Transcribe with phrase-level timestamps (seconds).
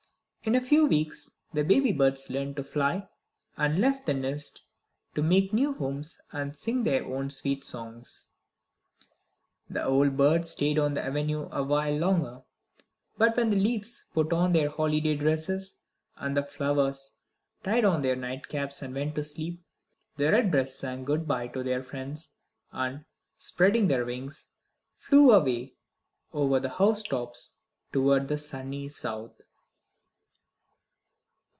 [0.43, 3.07] In a few weeks the baby birds learned to fly,
[3.57, 4.63] and left the nest
[5.13, 8.27] to make new homes and sing their own sweet songs.
[9.69, 12.41] The old birds stayed on the Avenue awhile longer,
[13.19, 15.77] but when the leaves put on their holiday dresses,
[16.17, 17.17] and the flowers
[17.63, 19.61] tied on their nightcaps and went to sleep,
[20.17, 22.31] the Redbreasts sang good by to their friends
[22.71, 23.05] and,
[23.37, 24.47] spreading their wings,
[24.97, 25.75] flew away
[26.33, 27.57] over the house tops
[27.91, 29.39] toward the Sunny South.